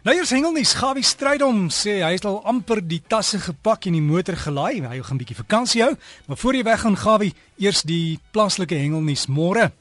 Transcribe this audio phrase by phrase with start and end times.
[0.00, 4.00] Nou eers hengelnies, Gawie Strydom sê hy het al amper die tasse gepak en die
[4.00, 4.80] motor gelaai.
[4.80, 5.92] Hy gaan 'n bietjie vakansie hou,
[6.26, 9.72] maar voor jy weggaan Gawie, eers die plaaslike hengelnies môre.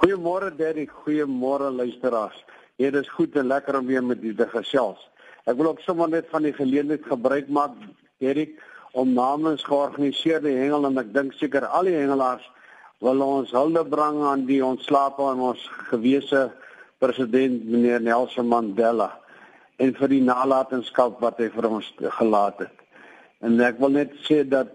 [0.00, 2.44] Goeiemôre Derrick, goeiemôre luisteraars.
[2.78, 4.98] Dit is goed en lekker om weer met julle te gesels.
[5.44, 7.72] Ek wil ook sommer net van die geleentheid gebruik maak
[8.20, 8.58] Derrick
[8.92, 12.50] om namens georganiseerde hengel en ek dink seker al die hengelaars
[13.00, 16.50] wil ons hulde bring aan die ontslape aan ons gewese
[16.98, 19.23] president meneer Nelson Mandela
[19.82, 22.84] en vir die nalatenskap wat hy vir ons gelaat het.
[23.44, 24.70] En ek wil net sê dat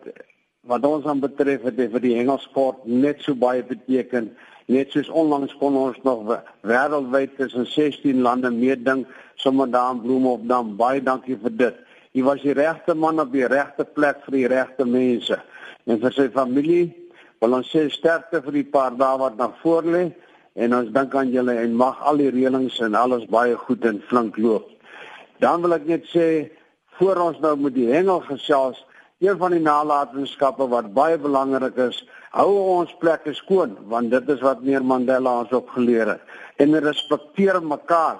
[0.69, 4.29] wat ons aan betref het vir die hengelsport net so baie beteken.
[4.69, 6.27] Net soos onlangs kon ons nog
[6.67, 9.05] wêreldwyd tussen 16 lande meeding
[9.41, 10.75] sommer daar in Bloemhofdam.
[10.77, 11.79] Baie dankie vir dit.
[12.13, 15.39] Hy was die regte man op die regte plek vir die regte mense.
[15.89, 16.89] En vir sy familie
[17.41, 20.09] wil ons sê sterkte vir die paar dae wat nog voor lê
[20.59, 24.01] en ons dink aan julle en mag al die reëlings en alles baie goed en
[24.09, 24.67] flink loop.
[25.39, 26.49] Dan wil ek net sê
[26.99, 28.79] voor ons nou met die hengel gesels,
[29.19, 31.99] een van die nalatenskappe wat baie belangrik is,
[32.35, 36.35] hou ons plekke skoon want dit is wat meneer Mandela ons opgeleer het.
[36.59, 38.19] En respekteer mekaar.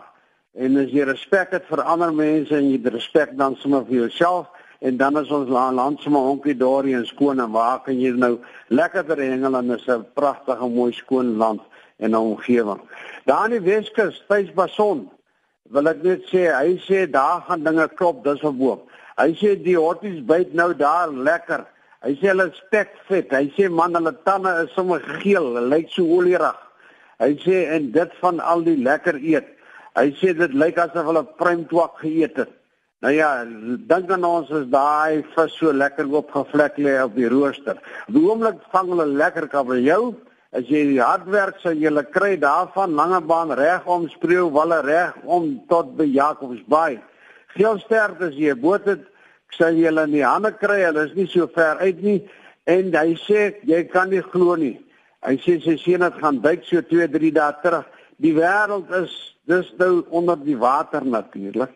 [0.60, 4.48] En as jy respek het vir ander mense en jy respek dan sommer vir jouself
[4.80, 8.38] en dan is ons land sommer honkie dorie en skoon en waar kan jy nou
[8.72, 11.62] lekker ter hengel en is 'n pragtige mooi skoon land
[12.00, 12.82] en omgewing.
[13.26, 15.10] Daar in die Weskus, Tuisbason,
[15.74, 18.82] wil ek net sê, hy sê daar gaan dinge klop, dis boom.
[19.20, 21.66] Hy sê die hotties byt nou daar lekker.
[22.06, 23.34] Hy sê hulle spek vet.
[23.36, 26.60] Hy sê man, hulle tande is sommer geel, lyk so olierig.
[27.20, 29.50] Hy sê en dit van al die lekker eet.
[30.00, 32.56] Hy sê dit lyk asof hulle pruimtwak geëet het.
[33.04, 33.30] Nou ja,
[33.88, 37.80] dink aan ons is daai vis so lekker opgevlek lê op die rooster.
[38.12, 40.16] Die oomblik vang hulle lekker kabeljou
[40.52, 45.14] As jy hard werk, sal jy kry daarvan lange baan reg om spreeu walle reg
[45.24, 46.98] om tot by Jacobsbaai.
[47.54, 49.04] Veel sterk as jy boot het,
[49.54, 50.82] sal jy hulle in die hande kry.
[50.88, 52.20] Hulle is nie so ver uit nie
[52.66, 54.80] en hy sê jy kan nie glo nie.
[55.26, 57.86] Hy sê sy seun het gaan duik so 2, 3 dae terug.
[58.18, 59.14] Die wêreld is
[59.50, 61.76] dis nou onder die water natuurlik.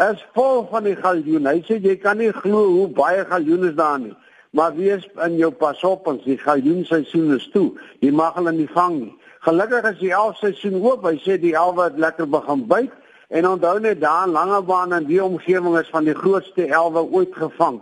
[0.00, 1.48] Is vol van die galjoen.
[1.48, 4.16] Hy sê jy kan nie glo hoe baie galjoene daar nie.
[4.50, 7.70] Maar wees in jou pas op ons die galjoen seisoen is toe.
[8.02, 9.12] Jy mag hulle nie vang nie.
[9.46, 11.06] Gelukkig is die elf seisoen oop.
[11.06, 12.96] Hy sê die elwe het lekker begin byt
[13.30, 17.34] en onthou net daar in Langebaan en die omgewing is van die grootste elwe ooit
[17.38, 17.78] gevang.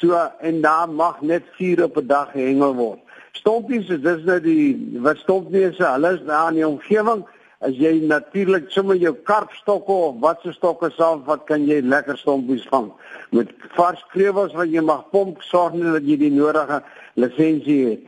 [0.00, 3.00] So en daar mag net 4 op 'n dag gehengel word.
[3.32, 7.26] Stompies, dis nou die wat stompneuse, hulle is daar in die omgewing
[7.64, 12.18] as jy natuurlik sommer jou karpstokke of wat se stokke saam wat kan jy lekker
[12.20, 12.90] stompies vang
[13.32, 16.82] met vars krewels wat jy mag pomp sorg net dat jy die nodige
[17.16, 18.04] lisensie het.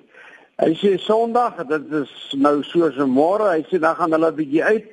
[0.58, 4.64] Hy sê sonderdag dit is nou soos 'n môre hy sê dan gaan hulle bietjie
[4.64, 4.86] uit.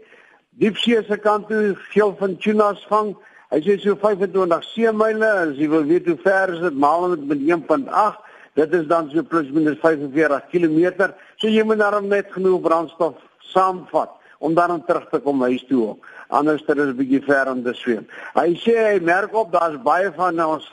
[0.60, 3.16] Diepsee se kant toe geel van tunas vang.
[3.52, 7.40] Hy sê so 25 seemyle as jy wil weet hoe ver is dit maal met
[7.40, 12.62] 1.8 dit is dan so plus minus 45 km so jy moet daarom net genoeg
[12.64, 13.18] brandstof
[13.52, 14.14] saamvat
[14.46, 15.96] om dan terug te kom huis toe.
[16.30, 18.06] Anders is dit 'n bietjie ver om te swem.
[18.34, 20.66] Hy sê hy merk op daar's baie van ons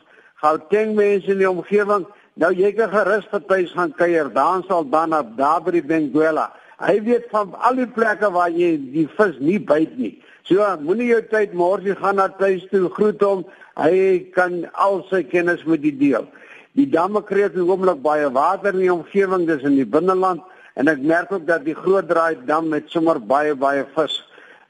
[0.42, 2.06] Gauteng mense in die omgewing.
[2.34, 4.32] Nou jy kan gerus vir tuis gaan kuier.
[4.34, 6.50] Dan sal dan op daar by die Benguela.
[6.82, 10.22] Hy weet van al die plekke waar jy die vis nie byt nie.
[10.42, 13.44] So moenie jou tyd môre gaan na tuis toe groet hom.
[13.78, 16.26] Hy kan al sy kennis met die deel.
[16.74, 20.42] Die damme kry die oomblik baie water in die omgewing, dis in die binneland
[20.74, 24.22] en ek merk ook dat die groot draai dam met sommer baie baie vis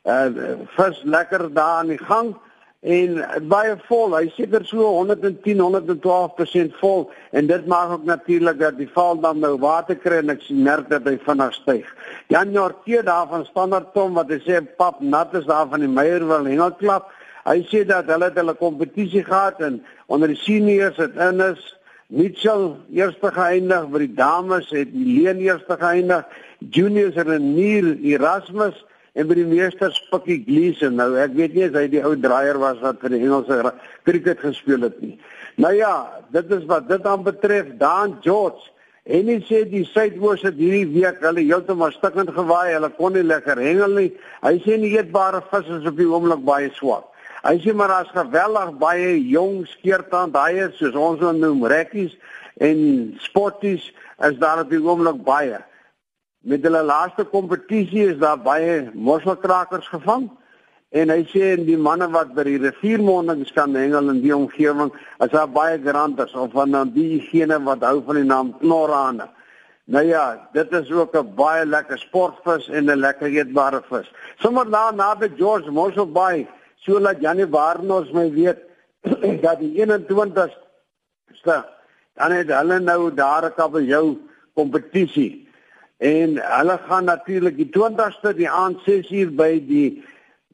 [0.05, 2.35] uh vis lekker daar aan die gang
[2.83, 4.17] en baie vol.
[4.17, 9.39] Hy seker so 110 112% vol en dit maak ook natuurlik dat die val dan
[9.39, 11.93] nou water kry en ek merk dat hy vinnig styg.
[12.35, 15.91] Jan Jortie daar van Standard Tom wat hy sê pap nat is daar van die
[15.91, 17.13] Meyerwil hengelklap.
[17.47, 19.79] Hy sê dat hulle het hulle kompetisie gehad en
[20.11, 21.63] onder die seniors het in is
[22.13, 26.27] Mitchell eerste geëindig by die dames het Leen eerste geëindig
[26.77, 28.77] juniors het Renier Erasmus
[29.17, 30.99] en by die meesters Pikkie Gleason.
[31.01, 33.73] Nou ek weet nie as hy die ou draaier was wat vir die Engelse
[34.05, 35.15] cricket gespeel het nie.
[35.57, 35.95] Nou ja
[36.37, 38.69] dit is wat dit aan betref Dan George.
[39.09, 43.25] En hy sê die suidoos het hierdie week hulle heeltemal stikkend gewaai hulle kon nie
[43.25, 44.13] lekker hengel nie.
[44.45, 47.09] Hy sê nie eetbare vis is op die oomblik baie swak
[47.43, 52.15] Hy sê maar as geweldig baie jong skeertand daai soos ons hom noem rekkies
[52.63, 53.89] en spotties
[54.29, 55.59] is daar op die oomblik baie.
[56.47, 60.29] Met hulle laaste kompetisie is daar baie mosselkrakers gevang
[60.95, 64.95] en hy sê en die manne wat by die riviermondings kan hengel in die omgewing
[65.25, 69.27] is daar baie granters of van diegene wat hou van die naam knorrane.
[69.91, 74.13] Nou ja, dit is ook 'n baie lekker sportvis en 'n lekker eetbare vis.
[74.39, 76.07] Sommige na naby George Mossel
[76.85, 78.59] So laat Janie Waarnos my weet
[79.45, 81.63] dat die 21ste
[82.15, 84.19] dan het hulle nou daar 'n kabeljou
[84.55, 85.49] kompetisie.
[85.97, 90.05] En hulle gaan natuurlik die 20ste die aand 6uur by die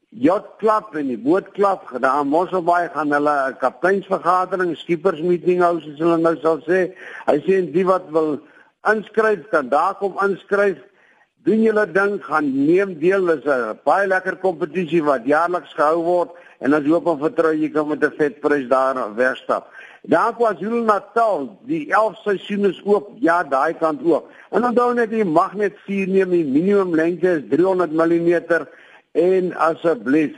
[0.08, 5.98] Yachtklub en die Bootklub daar in Mosselbaai gaan hulle 'n kapteinsvergadering, skippers meeting hou soos
[5.98, 6.94] hulle nou sal sê.
[7.26, 8.40] Hy sê die wat wil
[8.92, 10.78] inskryf kan daar kom inskryf.
[11.46, 13.26] Doen julle ding, gaan neem deel.
[13.26, 16.30] Dis 'n baie lekker kompetisie wat jaarliks gehou word
[16.60, 19.70] en ons hoop en vertrou jy kan met 'n vet prys daar wegstap.
[20.02, 24.30] Daar was Jules Natal, die 11 seisoene is oop, ja, daai kant ook.
[24.50, 28.66] En onthou net jy mag net 4 neem, die minimum lengte is 300 mm
[29.12, 30.36] en asseblief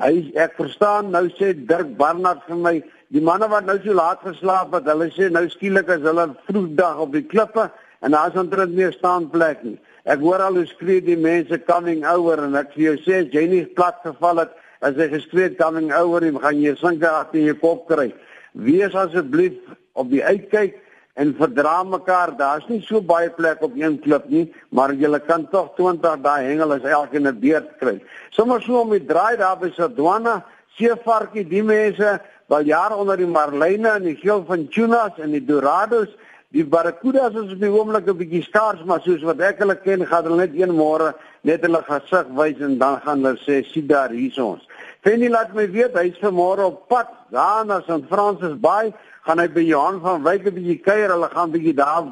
[0.00, 2.74] hy ek verstaan nou sê Dirk Barnard vir my
[3.12, 7.00] die manne wat nou so laat geslaap het, hulle sê nou skielik is hulle vroegdag
[7.04, 7.66] op die klippe
[8.00, 9.76] en daar is omtrent meer staanplek nie.
[10.04, 13.32] Ek hoor al hoe skree die mense coming over en ek vir jou sê as
[13.34, 17.42] jy nie plat geval het as jy geskree coming over, jy gaan jy sinke agter
[17.44, 18.08] jou kop kry.
[18.56, 19.58] Wees asseblief
[19.92, 20.78] op die uitkyk
[21.20, 22.32] en verdra mekaar.
[22.38, 26.48] Daar's nie so baie plek op een klip nie, maar jy kan tog 20 daai
[26.48, 28.00] hengel as elkeen 'n beurt kry.
[28.30, 30.44] Sommige so om die draai daar by Sodwana,
[30.78, 35.44] seevarkie, die mense wat jare onder die marline en die geel van tunas en die
[35.44, 36.08] dorados
[36.50, 40.06] Die barracudas is op die oomblik 'n bietjie skaars, maar soos wat ek hulle ken,
[40.06, 41.14] gaan hulle net een môre
[41.46, 44.66] net hulle gesig wys en dan gaan hulle sê, "Sien daar hier is ons."
[45.00, 48.04] Fanny laat my weet hy's vanmôre op pad daar na St.
[48.08, 48.92] Francis Bay,
[49.22, 52.04] gaan hy by Johan van Wyk 'n bietjie kuier, hulle gaan bietjie daar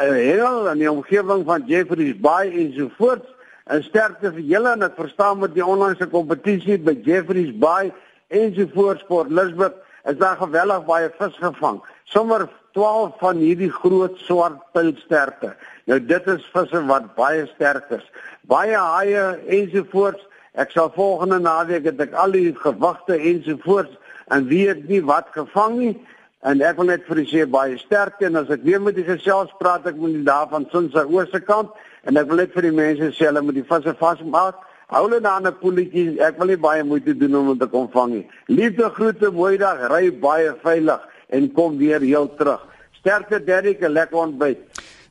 [0.00, 3.26] uh, heel in die omgewing van Jeffreys Bay en so voort.
[3.66, 7.92] En sterkte vir julle en ek verstaan met die onlangse kompetisie by Jeffreys Bay
[8.28, 9.74] en so voort Port Elizabeth
[10.04, 11.82] is daar geweldig baie vis gevang.
[12.04, 15.54] Sommige 12 van hierdie groot swart pilsterte.
[15.90, 18.06] Nou dit is visse wat baie sterk is.
[18.50, 20.22] Baie haie ensovoorts.
[20.58, 23.94] Ek sal volgende naweek het ek al die gewigte ensovoorts
[24.34, 25.92] en weet nie wat gevang nie
[26.40, 29.06] en ek wil net vir u sê baie sterkte en as ek weer met die
[29.06, 31.70] gesels praat ek moet daarvan sins se ooste kant
[32.08, 34.58] en ek wil net vir die mense sê hulle moet die visse vasmaak.
[34.90, 36.18] Hou hulle na 'n poeltjie.
[36.18, 38.26] Ek wil nie baie moeite doen om dit te kom vang nie.
[38.48, 41.00] Liefde groete, mooi dag, ry baie veilig
[41.30, 42.60] en kom weer heel terug.
[43.00, 44.58] Sterkte Derrick, 'n lekker ontbyt.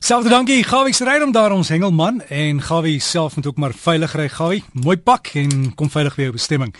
[0.00, 3.74] Selfde dankie Gawie se ryd om daar ons hengelman en Gawie self moet ook maar
[3.76, 4.62] veilig ry Gawie.
[4.72, 6.72] Mooi pak en kom veilig weer op bestemming.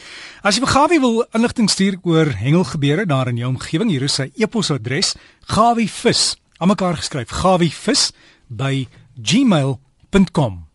[0.42, 4.16] As jy vir Gawie wil inligting stuur oor hengelgebeure daar in jou omgewing, hier is
[4.16, 5.12] sy e-posadres:
[5.52, 8.08] gawievis, almekaar geskryf, gawievis
[8.48, 8.88] by
[9.20, 10.69] gmail.com.